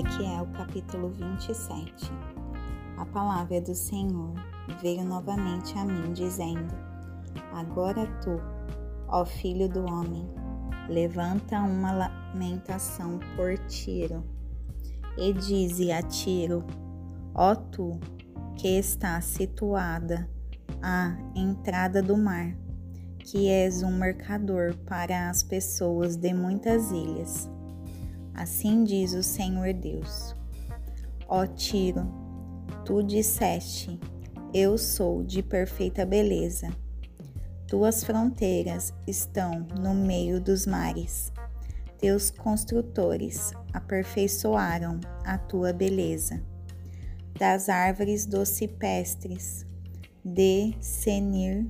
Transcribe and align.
Ezequiel 0.00 0.46
capítulo 0.56 1.10
27 1.10 2.10
A 2.96 3.04
palavra 3.04 3.60
do 3.60 3.74
Senhor 3.74 4.32
veio 4.80 5.04
novamente 5.04 5.76
a 5.78 5.84
mim, 5.84 6.14
dizendo: 6.14 6.74
Agora 7.52 8.06
tu, 8.22 8.40
ó 9.08 9.26
filho 9.26 9.68
do 9.68 9.84
homem, 9.84 10.26
levanta 10.88 11.60
uma 11.60 11.92
lamentação 11.92 13.20
por 13.36 13.58
Tiro, 13.66 14.24
e 15.18 15.34
dize 15.34 15.92
a 15.92 16.02
Tiro: 16.02 16.64
Ó 17.34 17.54
tu, 17.54 18.00
que 18.56 18.68
está 18.78 19.20
situada 19.20 20.26
à 20.82 21.14
entrada 21.34 22.02
do 22.02 22.16
mar, 22.16 22.56
que 23.18 23.50
és 23.50 23.82
um 23.82 23.92
mercador 23.92 24.74
para 24.86 25.28
as 25.28 25.42
pessoas 25.42 26.16
de 26.16 26.32
muitas 26.32 26.90
ilhas 26.90 27.50
Assim 28.40 28.84
diz 28.84 29.12
o 29.12 29.22
Senhor 29.22 29.74
Deus. 29.74 30.34
Ó 31.28 31.44
Tiro, 31.44 32.10
tu 32.86 33.02
disseste: 33.02 34.00
Eu 34.54 34.78
sou 34.78 35.22
de 35.22 35.42
perfeita 35.42 36.06
beleza. 36.06 36.70
Tuas 37.68 38.02
fronteiras 38.02 38.94
estão 39.06 39.66
no 39.78 39.92
meio 39.92 40.40
dos 40.40 40.64
mares. 40.64 41.30
Teus 41.98 42.30
construtores 42.30 43.52
aperfeiçoaram 43.74 45.00
a 45.22 45.36
tua 45.36 45.70
beleza. 45.74 46.42
Das 47.38 47.68
árvores 47.68 48.24
docipestres 48.24 49.66
de 50.24 50.74
Senir 50.80 51.68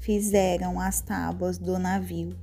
fizeram 0.00 0.80
as 0.80 1.00
tábuas 1.00 1.58
do 1.58 1.78
navio, 1.78 2.36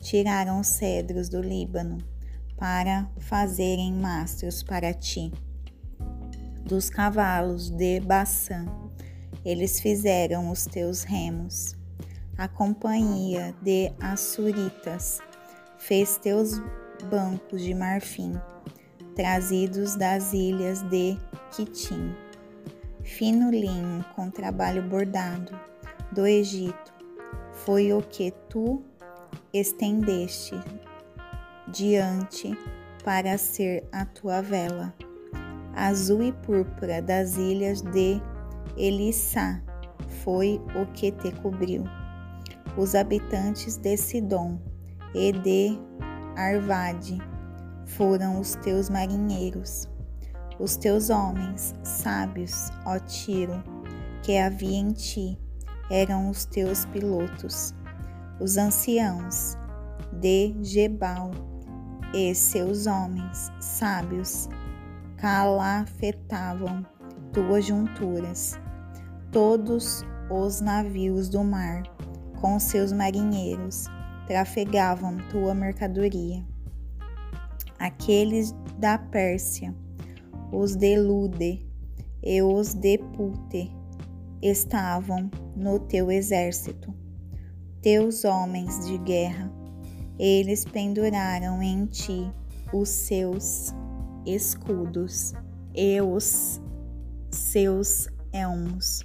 tiraram 0.00 0.58
os 0.58 0.68
cedros 0.68 1.28
do 1.28 1.42
Líbano 1.42 2.13
para 2.56 3.08
fazerem 3.18 3.92
mastros 3.92 4.62
para 4.62 4.92
ti. 4.92 5.32
Dos 6.64 6.88
cavalos 6.88 7.68
de 7.70 8.00
Baçã, 8.00 8.64
eles 9.44 9.80
fizeram 9.80 10.50
os 10.50 10.64
teus 10.64 11.02
remos. 11.02 11.76
A 12.36 12.48
companhia 12.48 13.54
de 13.62 13.92
Assuritas 14.00 15.20
fez 15.78 16.16
teus 16.16 16.58
bancos 17.10 17.62
de 17.62 17.74
marfim, 17.74 18.32
trazidos 19.14 19.94
das 19.96 20.32
ilhas 20.32 20.82
de 20.88 21.16
Quitim. 21.52 22.14
Fino 23.02 23.50
linho 23.50 24.04
com 24.16 24.30
trabalho 24.30 24.82
bordado 24.82 25.58
do 26.10 26.26
Egito 26.26 26.94
foi 27.52 27.92
o 27.92 28.00
que 28.00 28.30
tu 28.48 28.82
estendeste 29.52 30.54
diante 31.74 32.56
para 33.04 33.36
ser 33.36 33.86
a 33.92 34.06
tua 34.06 34.40
vela. 34.40 34.94
Azul 35.74 36.22
e 36.22 36.32
púrpura 36.32 37.02
das 37.02 37.36
ilhas 37.36 37.82
de 37.82 38.22
Elissá 38.76 39.60
foi 40.22 40.60
o 40.80 40.86
que 40.92 41.10
te 41.10 41.32
cobriu. 41.42 41.84
Os 42.76 42.94
habitantes 42.94 43.76
de 43.76 43.96
Sidom 43.96 44.58
e 45.14 45.32
de 45.32 45.78
Arvade 46.36 47.18
foram 47.86 48.40
os 48.40 48.54
teus 48.56 48.88
marinheiros. 48.88 49.88
Os 50.58 50.76
teus 50.76 51.10
homens 51.10 51.74
sábios, 51.82 52.70
ó 52.86 52.98
Tiro, 53.00 53.62
que 54.22 54.38
havia 54.38 54.78
em 54.78 54.92
ti, 54.92 55.36
eram 55.90 56.30
os 56.30 56.44
teus 56.44 56.84
pilotos. 56.86 57.74
Os 58.40 58.56
anciãos 58.56 59.56
de 60.12 60.54
Gebal 60.62 61.53
e 62.14 62.32
seus 62.32 62.86
homens 62.86 63.50
sábios 63.58 64.48
calafetavam 65.16 66.86
tuas 67.32 67.66
junturas. 67.66 68.56
Todos 69.32 70.04
os 70.30 70.60
navios 70.60 71.28
do 71.28 71.42
mar, 71.42 71.82
com 72.40 72.60
seus 72.60 72.92
marinheiros, 72.92 73.86
trafegavam 74.28 75.18
tua 75.28 75.54
mercadoria. 75.56 76.46
Aqueles 77.80 78.54
da 78.78 78.96
Pérsia, 78.96 79.74
os 80.52 80.76
de 80.76 80.96
Lude 80.96 81.66
e 82.22 82.40
os 82.42 82.74
de 82.74 82.96
Pute, 82.96 83.74
estavam 84.40 85.28
no 85.56 85.80
teu 85.80 86.12
exército. 86.12 86.94
Teus 87.82 88.24
homens 88.24 88.86
de 88.86 88.98
guerra 88.98 89.63
eles 90.18 90.64
penduraram 90.64 91.62
em 91.62 91.86
ti 91.86 92.30
os 92.72 92.88
seus 92.88 93.72
escudos 94.26 95.32
e 95.74 96.00
os 96.00 96.60
seus 97.30 98.08
elmos. 98.32 99.02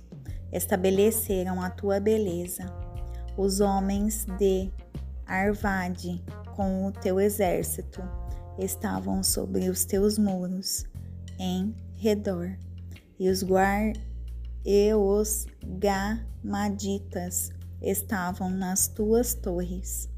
Estabeleceram 0.52 1.62
a 1.62 1.70
tua 1.70 2.00
beleza. 2.00 2.66
Os 3.38 3.60
homens 3.60 4.26
de 4.38 4.72
Arvade, 5.26 6.24
com 6.56 6.88
o 6.88 6.92
teu 6.92 7.20
exército, 7.20 8.02
estavam 8.58 9.24
sobre 9.24 9.70
os 9.70 9.86
teus 9.86 10.18
muros 10.18 10.84
em 11.38 11.76
redor, 11.96 12.58
e 13.20 13.30
os 13.30 13.44
guar 13.44 13.94
e 14.66 14.94
os 14.94 15.46
gamaditas 15.64 17.52
estavam 17.82 18.50
nas 18.50 18.88
tuas 18.88 19.34
torres. 19.34 20.10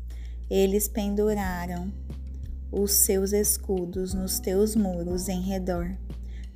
Eles 0.51 0.89
penduraram 0.89 1.89
os 2.69 2.91
seus 2.91 3.31
escudos 3.31 4.13
nos 4.13 4.37
teus 4.37 4.75
muros 4.75 5.29
em 5.29 5.39
redor. 5.39 5.95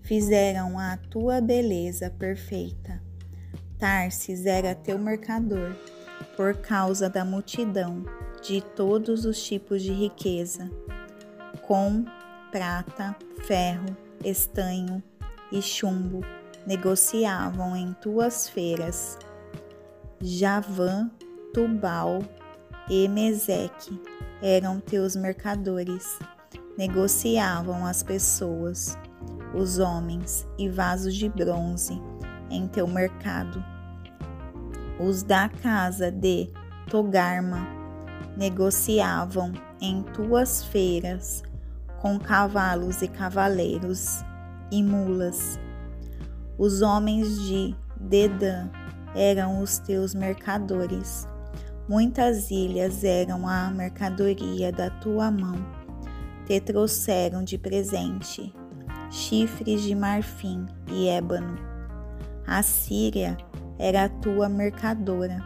Fizeram 0.02 0.78
a 0.78 0.98
tua 0.98 1.40
beleza 1.40 2.10
perfeita. 2.10 3.02
Tarsis 3.80 4.46
era 4.46 4.76
teu 4.76 5.00
mercador, 5.00 5.74
por 6.36 6.58
causa 6.58 7.10
da 7.10 7.24
multidão 7.24 8.04
de 8.44 8.60
todos 8.60 9.24
os 9.24 9.42
tipos 9.42 9.82
de 9.82 9.94
riqueza, 9.94 10.70
com 11.62 12.04
prata, 12.52 13.16
ferro, 13.48 13.96
estanho 14.26 15.02
e 15.54 15.62
chumbo, 15.62 16.20
negociavam 16.68 17.78
em 17.78 17.94
tuas 17.94 18.50
feiras. 18.50 19.18
Javã, 20.20 21.10
Tubal, 21.54 22.20
e 22.90 23.08
Meseque 23.08 24.00
eram 24.42 24.80
teus 24.80 25.16
mercadores. 25.16 26.20
Negociavam 26.78 27.86
as 27.86 28.04
pessoas, 28.04 28.98
os 29.54 29.80
homens 29.80 30.46
e 30.58 30.70
vasos 30.70 31.16
de 31.16 31.30
bronze 31.30 32.00
em 32.50 32.68
teu 32.68 32.88
mercado. 32.88 33.64
Os 35.00 35.24
da 35.24 35.50
casa 35.50 36.12
de 36.12 36.50
Togarma 36.90 37.68
negociavam 38.38 39.52
em 39.82 40.04
tuas 40.04 40.64
feiras 40.66 41.42
com 42.02 42.20
cavalos 42.20 43.02
e 43.02 43.08
cavaleiros 43.08 44.24
e 44.72 44.84
mulas. 44.84 45.60
Os 46.58 46.82
homens 46.82 47.42
de 47.42 47.76
Dedã 48.00 48.70
eram 49.16 49.62
os 49.62 49.80
teus 49.80 50.14
mercadores 50.14 51.28
Muitas 51.88 52.50
ilhas 52.50 53.04
eram 53.04 53.48
a 53.48 53.70
mercadoria 53.70 54.72
da 54.72 54.90
tua 54.90 55.30
mão. 55.30 55.56
Te 56.48 56.60
trouxeram 56.60 57.44
de 57.44 57.58
presente 57.58 58.54
chifres 59.16 59.82
de 59.82 59.96
marfim 59.96 60.66
e 60.92 61.08
ébano. 61.08 61.58
A 62.46 62.62
Síria 62.62 63.38
era 63.80 64.06
a 64.06 64.10
tua 64.10 64.50
mercadora, 64.50 65.44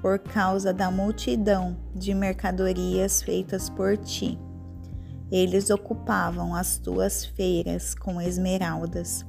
por 0.00 0.18
causa 0.18 0.72
da 0.72 0.90
multidão 0.90 1.76
de 1.94 2.14
mercadorias 2.14 3.22
feitas 3.22 3.68
por 3.68 3.96
ti. 3.96 4.38
Eles 5.30 5.70
ocupavam 5.70 6.54
as 6.54 6.78
tuas 6.78 7.24
feiras 7.24 7.94
com 7.94 8.20
esmeraldas, 8.20 9.24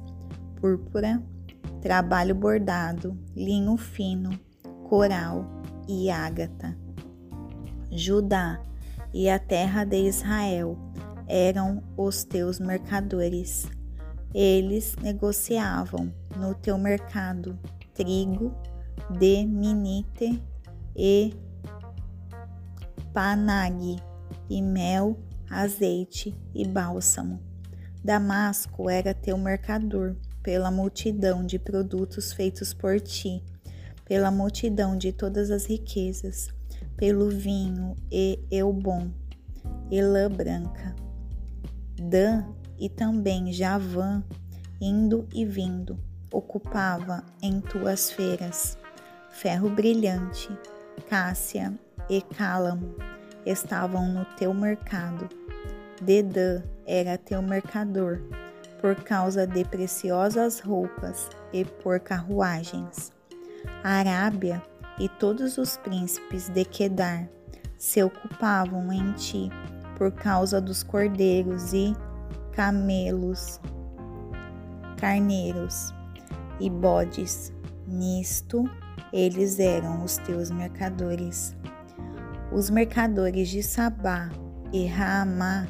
púrpura, 0.60 1.22
trabalho 1.80 2.34
bordado, 2.34 3.16
linho 3.36 3.76
fino, 3.76 4.38
coral 4.88 5.61
e 5.92 6.10
Ágata. 6.10 6.74
Judá 7.90 8.62
e 9.12 9.28
a 9.28 9.38
terra 9.38 9.84
de 9.84 10.08
Israel 10.08 10.78
eram 11.28 11.82
os 11.96 12.24
teus 12.24 12.58
mercadores. 12.58 13.68
Eles 14.34 14.96
negociavam 14.96 16.10
no 16.34 16.54
teu 16.54 16.78
mercado 16.78 17.58
trigo, 17.92 18.54
de 19.10 19.44
minite 19.44 20.42
e 20.96 21.34
panag, 23.12 23.96
e 24.48 24.62
mel, 24.62 25.18
azeite 25.50 26.34
e 26.54 26.66
bálsamo. 26.66 27.38
Damasco 28.02 28.88
era 28.88 29.12
teu 29.12 29.36
mercador 29.36 30.16
pela 30.42 30.70
multidão 30.70 31.44
de 31.44 31.58
produtos 31.58 32.32
feitos 32.32 32.72
por 32.72 32.98
ti 32.98 33.44
pela 34.04 34.30
multidão 34.30 34.96
de 34.96 35.12
todas 35.12 35.50
as 35.50 35.66
riquezas, 35.66 36.48
pelo 36.96 37.28
vinho 37.28 37.96
e 38.10 38.38
eu 38.50 38.72
bom, 38.72 39.10
e 39.90 40.02
lã 40.02 40.30
branca. 40.30 40.94
Dan 41.98 42.44
e 42.78 42.88
também 42.88 43.52
Javã, 43.52 44.22
indo 44.80 45.26
e 45.32 45.44
vindo, 45.44 45.98
ocupava 46.32 47.24
em 47.40 47.60
tuas 47.60 48.10
feiras. 48.10 48.76
Ferro 49.30 49.70
brilhante, 49.70 50.48
Cássia 51.08 51.72
e 52.08 52.20
Cálamo 52.20 52.94
estavam 53.46 54.08
no 54.12 54.24
teu 54.36 54.52
mercado. 54.52 55.28
Dedã 56.00 56.62
era 56.86 57.16
teu 57.16 57.40
mercador, 57.40 58.20
por 58.80 58.96
causa 58.96 59.46
de 59.46 59.64
preciosas 59.64 60.58
roupas 60.58 61.28
e 61.52 61.64
por 61.64 62.00
carruagens. 62.00 63.12
A 63.82 63.94
Arábia 63.94 64.62
e 64.98 65.08
todos 65.08 65.58
os 65.58 65.76
príncipes 65.76 66.48
de 66.48 66.64
Quedar 66.64 67.28
se 67.76 68.02
ocupavam 68.02 68.92
em 68.92 69.12
ti 69.12 69.50
por 69.96 70.12
causa 70.12 70.60
dos 70.60 70.82
cordeiros 70.82 71.72
e 71.72 71.96
camelos, 72.52 73.60
carneiros 74.96 75.92
e 76.60 76.70
bodes. 76.70 77.52
Nisto 77.86 78.64
eles 79.12 79.58
eram 79.58 80.04
os 80.04 80.16
teus 80.18 80.50
mercadores. 80.50 81.56
Os 82.52 82.70
mercadores 82.70 83.48
de 83.48 83.62
Sabá 83.62 84.30
e 84.72 84.86
Raamá 84.86 85.66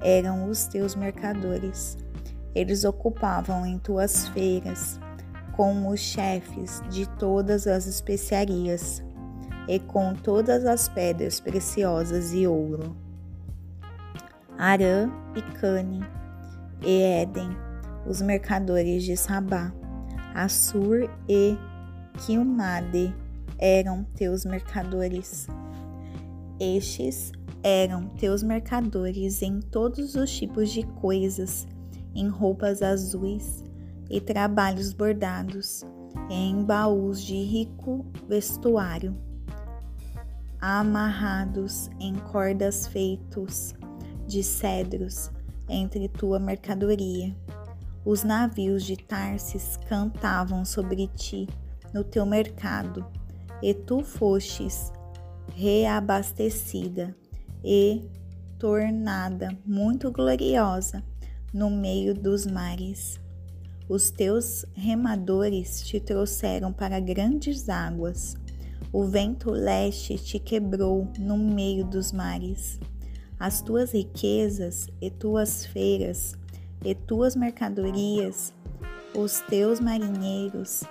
eram 0.00 0.48
os 0.48 0.66
teus 0.66 0.94
mercadores. 0.94 1.98
Eles 2.54 2.84
ocupavam 2.84 3.66
em 3.66 3.78
tuas 3.78 4.28
feiras 4.28 5.00
com 5.56 5.88
os 5.88 5.98
chefes 5.98 6.82
de 6.90 7.08
todas 7.18 7.66
as 7.66 7.86
especiarias 7.86 9.02
e 9.66 9.78
com 9.80 10.14
todas 10.14 10.66
as 10.66 10.88
pedras 10.88 11.40
preciosas 11.40 12.34
e 12.34 12.46
ouro. 12.46 12.94
Arã 14.58 15.10
e 15.34 15.42
Cane 15.58 16.00
e 16.82 17.02
Éden, 17.02 17.50
os 18.06 18.20
mercadores 18.20 19.02
de 19.02 19.16
Sabá, 19.16 19.72
Assur 20.34 21.10
e 21.26 21.56
Quilmade 22.24 23.14
eram 23.58 24.04
teus 24.14 24.44
mercadores. 24.44 25.48
Estes 26.60 27.32
eram 27.62 28.08
teus 28.10 28.42
mercadores 28.42 29.42
em 29.42 29.60
todos 29.60 30.14
os 30.14 30.30
tipos 30.30 30.70
de 30.70 30.84
coisas, 30.84 31.66
em 32.14 32.28
roupas 32.28 32.82
azuis 32.82 33.65
e 34.08 34.20
trabalhos 34.20 34.92
bordados, 34.92 35.84
em 36.30 36.64
baús 36.64 37.22
de 37.22 37.34
rico 37.34 38.04
vestuário, 38.28 39.16
amarrados 40.60 41.88
em 42.00 42.14
cordas 42.14 42.86
feitos 42.86 43.74
de 44.26 44.42
cedros 44.42 45.30
entre 45.68 46.08
tua 46.08 46.38
mercadoria. 46.38 47.34
Os 48.04 48.22
navios 48.22 48.84
de 48.84 48.96
Tarsis 48.96 49.76
cantavam 49.88 50.64
sobre 50.64 51.08
ti 51.08 51.48
no 51.92 52.04
teu 52.04 52.24
mercado, 52.24 53.04
e 53.62 53.72
tu 53.74 54.02
fostes 54.02 54.92
reabastecida 55.54 57.16
e 57.64 58.08
tornada 58.58 59.56
muito 59.64 60.10
gloriosa 60.10 61.02
no 61.52 61.70
meio 61.70 62.14
dos 62.14 62.46
mares. 62.46 63.18
Os 63.88 64.10
teus 64.10 64.66
remadores 64.74 65.86
te 65.86 66.00
trouxeram 66.00 66.72
para 66.72 66.98
grandes 66.98 67.68
águas. 67.68 68.36
O 68.92 69.04
vento 69.04 69.52
leste 69.52 70.18
te 70.18 70.40
quebrou 70.40 71.06
no 71.16 71.38
meio 71.38 71.84
dos 71.84 72.10
mares. 72.10 72.80
As 73.38 73.62
tuas 73.62 73.92
riquezas 73.92 74.88
e 75.00 75.08
tuas 75.08 75.64
feiras 75.66 76.34
e 76.84 76.96
tuas 76.96 77.36
mercadorias, 77.36 78.52
os 79.14 79.38
teus 79.42 79.78
marinheiros, 79.78 80.82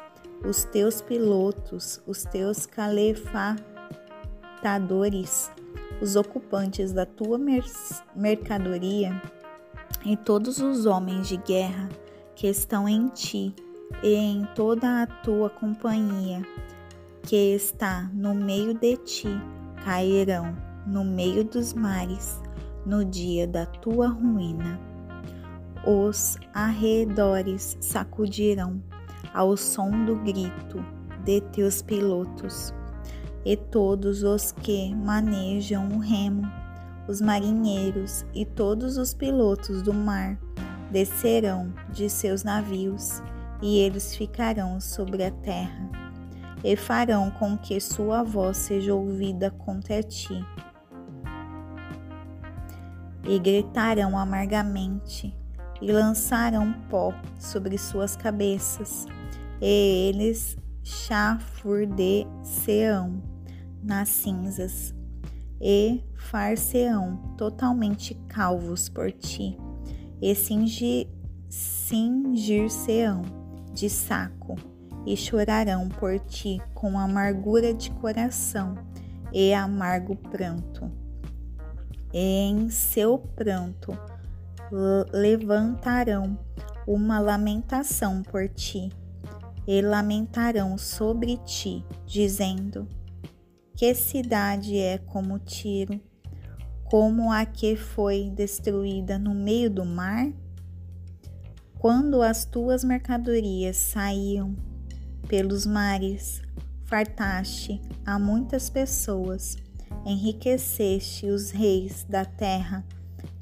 os 0.47 0.63
teus 0.63 1.01
pilotos, 1.01 1.99
os 2.07 2.23
teus 2.23 2.65
calefatadores, 2.65 5.51
os 6.01 6.15
ocupantes 6.15 6.93
da 6.93 7.05
tua 7.05 7.37
mercadoria 8.15 9.21
e 10.05 10.15
todos 10.15 10.59
os 10.59 10.85
homens 10.85 11.27
de 11.27 11.35
guerra 11.37 11.89
que 12.35 12.47
estão 12.47 12.87
em 12.87 13.07
ti 13.07 13.55
e 14.03 14.13
em 14.13 14.45
toda 14.55 15.03
a 15.03 15.07
tua 15.07 15.49
companhia 15.49 16.41
que 17.23 17.55
está 17.55 18.09
no 18.13 18.35
meio 18.35 18.73
de 18.73 18.97
ti 18.97 19.29
cairão 19.83 20.55
no 20.85 21.03
meio 21.03 21.43
dos 21.43 21.73
mares 21.73 22.39
no 22.85 23.03
dia 23.03 23.47
da 23.47 23.65
tua 23.65 24.07
ruína. 24.07 24.79
Os 25.85 26.37
arredores 26.53 27.77
sacudirão 27.79 28.81
ao 29.33 29.57
som 29.57 30.05
do 30.05 30.15
grito 30.17 30.83
de 31.23 31.41
teus 31.41 31.81
pilotos, 31.81 32.73
e 33.43 33.57
todos 33.57 34.23
os 34.23 34.51
que 34.51 34.93
manejam 34.95 35.87
o 35.89 35.99
remo, 35.99 36.43
os 37.07 37.21
marinheiros 37.21 38.25
e 38.33 38.45
todos 38.45 38.97
os 38.97 39.13
pilotos 39.13 39.81
do 39.81 39.93
mar 39.93 40.39
descerão 40.95 41.71
de 41.89 42.09
seus 42.09 42.45
navios, 42.45 43.21
e 43.61 43.79
eles 43.79 44.15
ficarão 44.15 44.79
sobre 44.79 45.25
a 45.25 45.31
terra, 45.31 45.89
e 46.63 46.77
farão 46.77 47.29
com 47.31 47.57
que 47.57 47.81
sua 47.81 48.23
voz 48.23 48.55
seja 48.55 48.95
ouvida 48.95 49.51
contra 49.51 50.01
ti 50.01 50.41
e 53.27 53.37
gritaram 53.37 54.17
amargamente, 54.17 55.37
e 55.81 55.91
lançaram 55.91 56.71
pó 56.89 57.13
sobre 57.37 57.77
suas 57.77 58.15
cabeças, 58.15 59.05
e 59.61 60.07
eles 60.07 60.55
chafurdecerão 60.81 63.21
nas 63.83 64.07
cinzas, 64.07 64.95
e 65.59 66.01
far-se-ão 66.15 67.17
totalmente 67.37 68.13
calvos 68.29 68.87
por 68.87 69.11
ti, 69.11 69.57
e 70.21 70.33
cingir-se-ão 71.49 73.21
de 73.73 73.89
saco, 73.89 74.55
e 75.05 75.15
chorarão 75.15 75.87
por 75.87 76.19
ti 76.19 76.61
com 76.73 76.97
amargura 76.97 77.73
de 77.73 77.91
coração 77.91 78.75
e 79.31 79.53
amargo 79.53 80.15
pranto. 80.15 80.91
Em 82.13 82.69
seu 82.69 83.17
pranto 83.17 83.97
levantarão 85.11 86.39
uma 86.87 87.19
lamentação 87.19 88.23
por 88.23 88.47
ti, 88.49 88.89
e 89.67 89.81
lamentarão 89.81 90.77
sobre 90.77 91.37
ti, 91.37 91.83
dizendo: 92.05 92.87
Que 93.75 93.93
cidade 93.93 94.77
é 94.77 94.97
como 94.97 95.39
Tiro, 95.39 95.99
como 96.85 97.31
a 97.31 97.45
que 97.45 97.75
foi 97.75 98.29
destruída 98.29 99.17
no 99.17 99.33
meio 99.33 99.69
do 99.69 99.83
mar? 99.83 100.31
Quando 101.79 102.21
as 102.21 102.45
tuas 102.45 102.83
mercadorias 102.83 103.75
saíam 103.75 104.55
pelos 105.27 105.65
mares, 105.65 106.41
fartaste 106.85 107.81
a 108.05 108.17
muitas 108.19 108.69
pessoas 108.69 109.57
enriqueceste 110.05 111.27
os 111.27 111.49
reis 111.49 112.05
da 112.07 112.23
terra 112.23 112.85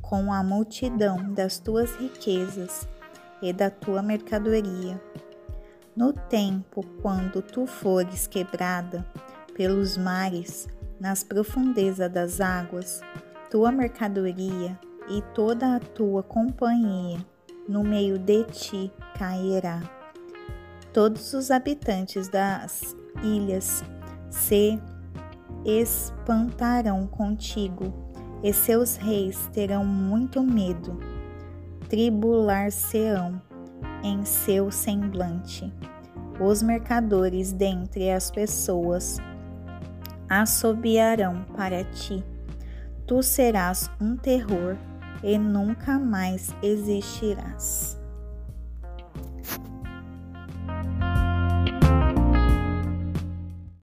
com 0.01 0.31
a 0.31 0.41
multidão 0.41 1.33
das 1.33 1.59
tuas 1.59 1.93
riquezas 1.97 2.87
e 3.41 3.51
da 3.51 3.69
tua 3.69 4.01
mercadoria. 4.01 5.01
No 5.95 6.13
tempo 6.13 6.83
quando 7.01 7.41
tu 7.41 7.67
fores 7.67 8.25
quebrada 8.25 9.05
pelos 9.53 9.97
mares, 9.97 10.67
nas 10.99 11.23
profundezas 11.23 12.11
das 12.11 12.39
águas, 12.39 13.01
tua 13.53 13.71
mercadoria 13.71 14.79
e 15.07 15.21
toda 15.35 15.75
a 15.75 15.79
tua 15.79 16.23
companhia 16.23 17.23
no 17.69 17.83
meio 17.83 18.17
de 18.17 18.43
ti 18.45 18.91
cairá. 19.15 19.79
Todos 20.91 21.33
os 21.33 21.51
habitantes 21.51 22.27
das 22.27 22.95
ilhas 23.21 23.83
se 24.31 24.81
espantarão 25.63 27.05
contigo, 27.05 27.93
e 28.41 28.51
seus 28.51 28.95
reis 28.95 29.47
terão 29.53 29.85
muito 29.85 30.41
medo, 30.41 30.99
tribular-se-ão 31.87 33.39
em 34.03 34.25
seu 34.25 34.71
semblante. 34.71 35.71
Os 36.39 36.63
mercadores 36.63 37.51
dentre 37.51 38.09
as 38.09 38.31
pessoas 38.31 39.19
assobiarão 40.27 41.43
para 41.55 41.83
ti. 41.83 42.32
Tu 43.05 43.21
serás 43.21 43.89
um 43.99 44.15
terror 44.15 44.77
e 45.23 45.37
nunca 45.37 45.99
mais 45.99 46.55
existirás. 46.61 48.02